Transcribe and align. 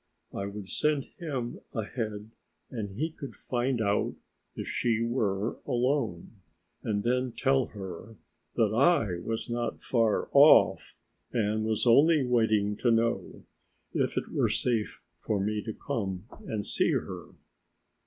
I 0.33 0.47
would 0.47 0.67
send 0.67 1.03
him 1.19 1.59
ahead 1.75 2.31
and 2.71 2.89
he 2.97 3.11
could 3.11 3.35
find 3.35 3.79
out 3.79 4.15
if 4.55 4.67
she 4.67 4.99
were 4.99 5.59
alone, 5.67 6.37
and 6.81 7.03
then 7.03 7.33
tell 7.33 7.67
her 7.67 8.15
that 8.55 8.73
I 8.73 9.19
was 9.23 9.47
not 9.47 9.79
far 9.83 10.27
off, 10.31 10.97
and 11.31 11.65
was 11.65 11.85
only 11.85 12.25
waiting 12.25 12.75
to 12.77 12.89
know 12.89 13.43
if 13.93 14.17
it 14.17 14.31
were 14.31 14.49
safe 14.49 15.03
for 15.17 15.39
me 15.39 15.61
to 15.61 15.71
come 15.73 16.25
and 16.47 16.65
see 16.65 16.93
her. 16.93 17.27